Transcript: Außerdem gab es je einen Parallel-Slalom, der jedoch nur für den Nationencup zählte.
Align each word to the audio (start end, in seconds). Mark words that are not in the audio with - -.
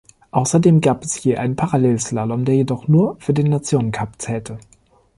Außerdem 0.31 0.81
gab 0.81 1.03
es 1.03 1.23
je 1.23 1.37
einen 1.37 1.55
Parallel-Slalom, 1.55 2.43
der 2.43 2.55
jedoch 2.55 2.87
nur 2.87 3.17
für 3.19 3.35
den 3.35 3.51
Nationencup 3.51 4.19
zählte. 4.19 4.57